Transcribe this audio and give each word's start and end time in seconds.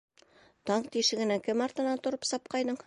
Таң 0.69 0.87
тишегенән 0.95 1.45
кем 1.49 1.65
артынан 1.67 2.05
тороп 2.09 2.31
сапҡайның? 2.35 2.79